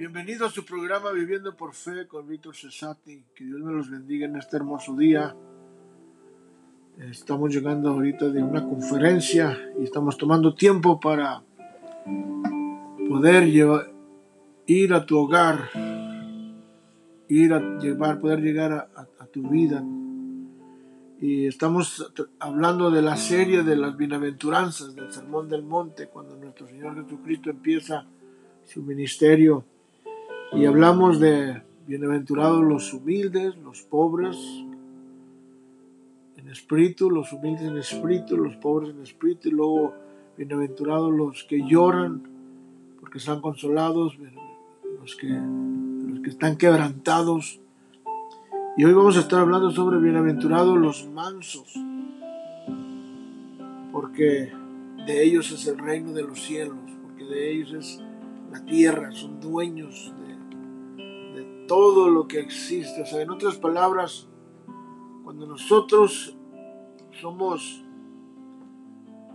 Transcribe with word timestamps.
Bienvenido 0.00 0.46
a 0.46 0.50
su 0.50 0.64
programa 0.64 1.12
Viviendo 1.12 1.54
por 1.54 1.74
Fe 1.74 2.06
con 2.08 2.26
Víctor 2.26 2.56
Cesati. 2.56 3.22
Que 3.34 3.44
Dios 3.44 3.60
me 3.60 3.70
los 3.70 3.90
bendiga 3.90 4.24
en 4.24 4.34
este 4.34 4.56
hermoso 4.56 4.96
día. 4.96 5.36
Estamos 6.98 7.52
llegando 7.52 7.90
ahorita 7.90 8.30
de 8.30 8.42
una 8.42 8.66
conferencia 8.66 9.58
y 9.78 9.84
estamos 9.84 10.16
tomando 10.16 10.54
tiempo 10.54 10.98
para 10.98 11.42
poder 13.10 13.46
ir 14.66 14.94
a 14.94 15.04
tu 15.04 15.18
hogar, 15.18 15.68
ir 17.28 17.52
a 17.52 17.60
llevar, 17.78 18.20
poder 18.20 18.40
llegar 18.40 18.72
a, 18.72 18.88
a 19.18 19.26
tu 19.26 19.50
vida. 19.50 19.84
Y 21.20 21.46
estamos 21.46 22.10
hablando 22.38 22.90
de 22.90 23.02
la 23.02 23.18
serie 23.18 23.62
de 23.64 23.76
las 23.76 23.94
bienaventuranzas 23.98 24.94
del 24.94 25.12
Sermón 25.12 25.50
del 25.50 25.62
Monte, 25.62 26.06
cuando 26.06 26.36
nuestro 26.36 26.66
Señor 26.66 27.04
Jesucristo 27.04 27.50
empieza 27.50 28.06
su 28.64 28.82
ministerio 28.82 29.66
y 30.52 30.66
hablamos 30.66 31.20
de 31.20 31.62
bienaventurados 31.86 32.64
los 32.64 32.92
humildes, 32.92 33.56
los 33.58 33.82
pobres 33.82 34.36
en 36.36 36.48
espíritu, 36.48 37.08
los 37.10 37.32
humildes 37.32 37.62
en 37.62 37.76
espíritu, 37.76 38.36
los 38.36 38.56
pobres 38.56 38.90
en 38.90 39.02
espíritu, 39.02 39.48
y 39.48 39.52
luego 39.52 39.94
bienaventurados 40.36 41.12
los 41.12 41.44
que 41.44 41.64
lloran 41.64 42.22
porque 42.98 43.18
están 43.18 43.40
consolados, 43.40 44.18
los 45.00 45.14
que, 45.14 45.28
los 45.28 46.20
que 46.20 46.30
están 46.30 46.56
quebrantados. 46.56 47.60
Y 48.76 48.84
hoy 48.84 48.92
vamos 48.92 49.16
a 49.16 49.20
estar 49.20 49.40
hablando 49.40 49.70
sobre 49.70 49.98
bienaventurados 49.98 50.76
los 50.76 51.08
mansos, 51.10 51.74
porque 53.92 54.52
de 55.06 55.22
ellos 55.22 55.52
es 55.52 55.66
el 55.68 55.78
reino 55.78 56.12
de 56.12 56.22
los 56.22 56.40
cielos, 56.40 56.78
porque 57.02 57.24
de 57.24 57.52
ellos 57.52 57.72
es 57.72 58.02
la 58.50 58.64
tierra, 58.64 59.12
son 59.12 59.40
dueños 59.40 60.12
todo 61.70 62.10
lo 62.10 62.26
que 62.26 62.40
existe. 62.40 63.02
O 63.02 63.06
sea, 63.06 63.22
en 63.22 63.30
otras 63.30 63.56
palabras, 63.56 64.26
cuando 65.22 65.46
nosotros 65.46 66.36
somos 67.20 67.84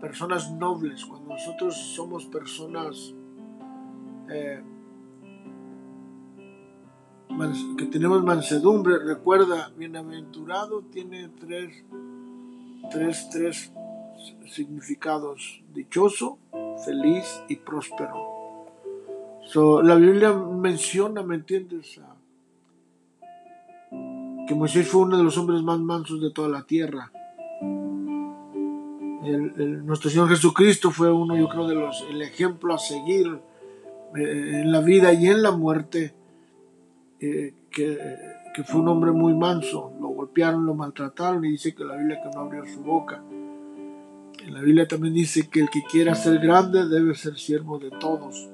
personas 0.00 0.50
nobles, 0.50 1.04
cuando 1.04 1.34
nosotros 1.34 1.76
somos 1.76 2.24
personas 2.24 3.14
eh, 4.30 4.62
que 7.76 7.84
tenemos 7.84 8.24
mansedumbre, 8.24 8.98
recuerda, 9.00 9.70
bienaventurado 9.76 10.84
tiene 10.84 11.28
tres, 11.38 11.84
tres, 12.90 13.28
tres 13.30 13.72
significados, 14.50 15.62
dichoso, 15.74 16.38
feliz 16.82 17.42
y 17.50 17.56
próspero. 17.56 18.64
la 19.82 19.96
Biblia 19.96 20.32
menciona, 20.32 21.22
¿me 21.22 21.34
entiendes? 21.34 22.00
Que 24.46 24.54
Moisés 24.54 24.88
fue 24.88 25.02
uno 25.02 25.16
de 25.16 25.24
los 25.24 25.36
hombres 25.38 25.62
más 25.62 25.78
mansos 25.78 26.20
de 26.20 26.30
toda 26.30 26.48
la 26.48 26.64
tierra. 26.64 27.10
nuestro 29.22 30.10
Señor 30.10 30.28
Jesucristo 30.28 30.90
fue 30.90 31.12
uno, 31.12 31.36
yo 31.36 31.48
creo, 31.48 31.66
de 31.68 31.74
los, 31.74 32.04
el 32.10 32.22
ejemplo 32.22 32.74
a 32.74 32.78
seguir 32.78 33.40
eh, 34.16 34.60
en 34.62 34.72
la 34.72 34.80
vida 34.80 35.12
y 35.12 35.26
en 35.26 35.42
la 35.42 35.52
muerte, 35.52 36.14
eh, 37.20 37.54
que, 37.70 37.98
que, 38.54 38.64
fue 38.64 38.80
un 38.80 38.88
hombre 38.88 39.12
muy 39.12 39.34
manso. 39.34 39.92
Lo 40.00 40.08
golpearon, 40.08 40.66
lo 40.66 40.74
maltrataron 40.74 41.44
y 41.44 41.52
dice 41.52 41.74
que 41.74 41.84
la 41.84 41.96
Biblia 41.96 42.20
que 42.22 42.34
no 42.34 42.42
abrió 42.42 42.64
su 42.66 42.80
boca. 42.82 43.22
La 44.48 44.60
Biblia 44.60 44.88
también 44.88 45.14
dice 45.14 45.48
que 45.48 45.60
el 45.60 45.70
que 45.70 45.82
quiera 45.90 46.14
ser 46.14 46.38
grande 46.40 46.88
debe 46.88 47.14
ser 47.14 47.38
siervo 47.38 47.78
de 47.78 47.90
todos. 47.90 48.48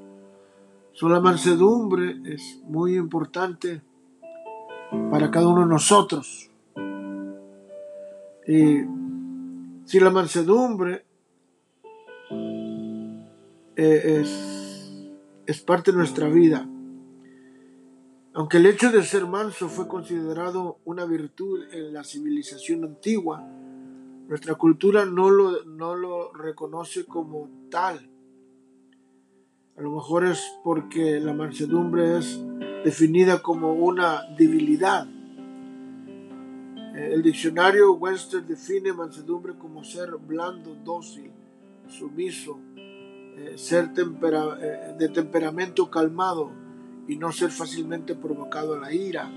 So, 0.92 1.08
la 1.08 1.20
mansedumbre 1.20 2.20
es 2.24 2.60
muy 2.64 2.96
importante 2.96 3.80
para 5.10 5.30
cada 5.30 5.48
uno 5.48 5.62
de 5.62 5.68
nosotros. 5.68 6.50
Y 8.46 8.80
si 9.84 10.00
la 10.00 10.10
mansedumbre 10.10 11.04
eh, 13.76 14.20
es, 14.20 15.08
es 15.46 15.60
parte 15.62 15.92
de 15.92 15.98
nuestra 15.98 16.28
vida, 16.28 16.68
aunque 18.34 18.58
el 18.58 18.66
hecho 18.66 18.92
de 18.92 19.02
ser 19.02 19.26
manso 19.26 19.68
fue 19.68 19.88
considerado 19.88 20.78
una 20.84 21.04
virtud 21.04 21.64
en 21.72 21.92
la 21.92 22.04
civilización 22.04 22.84
antigua, 22.84 23.44
nuestra 24.28 24.54
cultura 24.54 25.04
no 25.06 25.28
lo, 25.30 25.64
no 25.64 25.96
lo 25.96 26.32
reconoce 26.34 27.04
como 27.04 27.50
tal. 27.70 28.10
A 29.76 29.80
lo 29.80 29.90
mejor 29.90 30.24
es 30.24 30.40
porque 30.62 31.18
la 31.18 31.32
mansedumbre 31.32 32.18
es 32.18 32.38
definida 32.84 33.40
como 33.40 33.72
una 33.72 34.24
debilidad. 34.36 35.06
Eh, 36.94 37.10
el 37.12 37.22
diccionario 37.22 37.92
Webster 37.94 38.42
define 38.44 38.92
mansedumbre 38.92 39.54
como 39.54 39.84
ser 39.84 40.16
blando, 40.16 40.74
dócil, 40.84 41.30
sumiso, 41.88 42.58
eh, 42.76 43.54
ser 43.56 43.90
eh, 43.96 44.94
de 44.98 45.08
temperamento 45.08 45.90
calmado 45.90 46.50
y 47.06 47.16
no 47.16 47.32
ser 47.32 47.50
fácilmente 47.50 48.14
provocado 48.14 48.74
a 48.74 48.78
la 48.78 48.92
ira. 48.92 49.30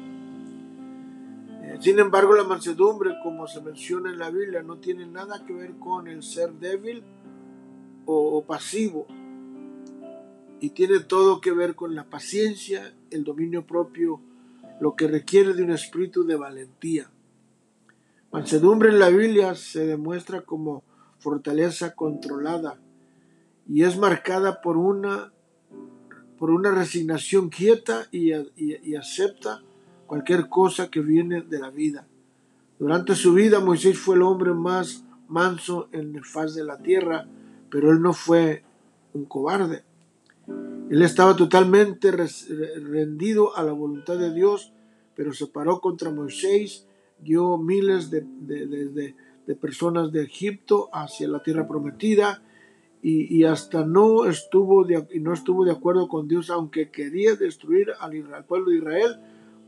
sin 1.79 1.99
embargo, 1.99 2.35
la 2.35 2.43
mansedumbre, 2.43 3.11
como 3.23 3.47
se 3.47 3.61
menciona 3.61 4.09
en 4.09 4.19
la 4.19 4.29
Biblia, 4.29 4.61
no 4.61 4.77
tiene 4.77 5.05
nada 5.05 5.45
que 5.45 5.53
ver 5.53 5.75
con 5.79 6.07
el 6.07 6.21
ser 6.21 6.51
débil 6.53 7.01
o 8.05 8.43
pasivo 8.45 9.07
y 10.61 10.69
tiene 10.69 10.99
todo 10.99 11.41
que 11.41 11.51
ver 11.51 11.75
con 11.75 11.95
la 11.95 12.05
paciencia, 12.05 12.93
el 13.09 13.23
dominio 13.23 13.65
propio, 13.65 14.21
lo 14.79 14.95
que 14.95 15.07
requiere 15.07 15.53
de 15.53 15.63
un 15.63 15.71
espíritu 15.71 16.23
de 16.23 16.35
valentía. 16.35 17.09
Mansedumbre 18.31 18.89
en 18.89 18.99
la 18.99 19.09
Biblia 19.09 19.55
se 19.55 19.87
demuestra 19.87 20.41
como 20.41 20.83
fortaleza 21.17 21.95
controlada 21.95 22.79
y 23.67 23.83
es 23.83 23.97
marcada 23.97 24.61
por 24.61 24.77
una, 24.77 25.33
por 26.37 26.51
una 26.51 26.71
resignación 26.71 27.49
quieta 27.49 28.07
y, 28.11 28.31
acepta 28.95 29.63
cualquier 30.05 30.47
cosa 30.47 30.91
que 30.91 31.01
viene 31.01 31.41
de 31.41 31.59
la 31.59 31.71
vida. 31.71 32.07
Durante 32.77 33.15
su 33.15 33.33
vida 33.33 33.59
Moisés 33.59 33.97
fue 33.97 34.15
el 34.15 34.21
hombre 34.21 34.53
más 34.53 35.03
manso 35.27 35.89
en 35.91 36.15
el 36.15 36.23
faz 36.23 36.53
de 36.53 36.63
la 36.63 36.77
tierra, 36.77 37.27
pero 37.69 37.91
él 37.91 38.01
no 38.01 38.13
fue 38.13 38.63
un 39.13 39.25
cobarde. 39.25 39.83
Él 40.91 41.03
estaba 41.03 41.37
totalmente 41.37 42.11
rendido 42.11 43.55
a 43.55 43.63
la 43.63 43.71
voluntad 43.71 44.17
de 44.17 44.33
Dios, 44.33 44.73
pero 45.15 45.31
se 45.31 45.47
paró 45.47 45.79
contra 45.79 46.11
Moisés, 46.11 46.85
dio 47.17 47.57
miles 47.57 48.11
de, 48.11 49.15
personas 49.61 50.11
de 50.11 50.23
Egipto 50.23 50.89
hacia 50.91 51.29
la 51.29 51.41
tierra 51.43 51.65
prometida 51.65 52.43
y, 53.01 53.45
hasta 53.45 53.85
no 53.85 54.25
estuvo, 54.25 54.83
de, 54.83 55.07
no 55.21 55.31
estuvo 55.31 55.63
de 55.63 55.71
acuerdo 55.71 56.09
con 56.09 56.27
Dios, 56.27 56.49
aunque 56.49 56.91
quería 56.91 57.37
destruir 57.37 57.93
al, 57.97 58.43
pueblo 58.43 58.71
de 58.71 58.79
Israel 58.79 59.15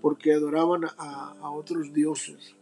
porque 0.02 0.34
adoraban 0.34 0.84
a, 0.84 1.36
a 1.40 1.52
otros 1.52 1.94
dioses. 1.94 2.54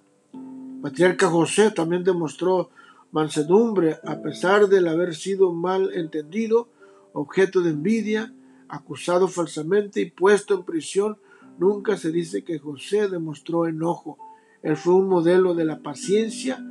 Patriarca 0.84 1.30
José 1.30 1.72
también 1.72 2.04
demostró 2.04 2.70
mansedumbre 3.12 3.98
a 4.04 4.22
pesar 4.22 4.68
de 4.68 4.88
haber 4.88 5.16
sido 5.16 5.52
mal 5.52 5.92
entendido, 5.96 6.68
objeto 7.14 7.62
de 7.62 7.72
envidia, 7.72 8.32
acusado 8.72 9.28
falsamente 9.28 10.02
y 10.02 10.10
puesto 10.10 10.56
en 10.56 10.64
prisión, 10.64 11.18
nunca 11.60 11.98
se 11.98 12.12
dice 12.12 12.44
que 12.44 12.58
José 12.58 13.10
demostró 13.10 13.68
enojo. 13.68 14.18
Él 14.64 14.78
fue 14.78 14.96
un 14.96 15.08
modelo 15.08 15.54
de 15.54 15.66
la 15.66 15.80
paciencia 15.80 16.64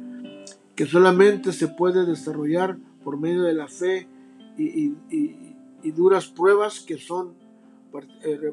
que 0.75 0.87
solamente 0.87 1.53
se 1.53 1.69
puede 1.69 2.07
desarrollar 2.07 2.79
por 3.05 3.19
medio 3.19 3.43
de 3.43 3.55
la 3.55 3.69
fe 3.69 4.09
y, 4.57 4.95
duras 5.93 6.29
pruebas 6.29 6.81
que 6.81 6.99
son 6.99 7.35
eh, 8.23 8.53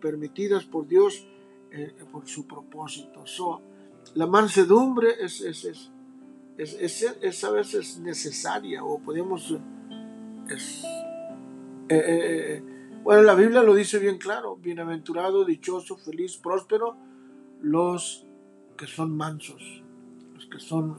permitidas 0.00 0.64
por 0.64 0.88
Dios 0.88 1.26
eh, 1.70 1.92
por 2.10 2.26
su 2.26 2.46
propósito. 2.46 3.24
la 4.14 4.26
mansedumbre 4.26 5.10
es, 5.20 5.40
es, 5.42 5.86
es, 6.56 7.44
a 7.44 7.50
veces 7.50 7.98
necesaria 7.98 8.84
o 8.84 8.98
podemos 8.98 9.56
eh, 11.88 12.62
bueno, 13.02 13.22
la 13.22 13.34
Biblia 13.34 13.62
lo 13.62 13.74
dice 13.74 13.98
bien 13.98 14.18
claro, 14.18 14.56
bienaventurado, 14.56 15.44
dichoso, 15.44 15.96
feliz, 15.96 16.36
próspero, 16.36 16.96
los 17.60 18.26
que 18.76 18.86
son 18.86 19.16
mansos, 19.16 19.82
los 20.34 20.46
que 20.46 20.58
son 20.58 20.96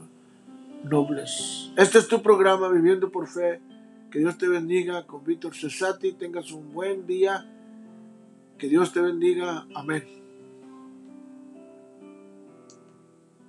nobles. 0.84 1.72
Este 1.76 1.98
es 1.98 2.08
tu 2.08 2.22
programa, 2.22 2.68
Viviendo 2.68 3.10
por 3.10 3.26
Fe. 3.26 3.60
Que 4.10 4.20
Dios 4.20 4.38
te 4.38 4.48
bendiga 4.48 5.04
con 5.06 5.24
Víctor 5.24 5.54
Cesati. 5.54 6.12
Tengas 6.12 6.52
un 6.52 6.72
buen 6.72 7.06
día. 7.06 7.44
Que 8.56 8.68
Dios 8.68 8.92
te 8.92 9.00
bendiga. 9.00 9.66
Amén. 9.74 10.25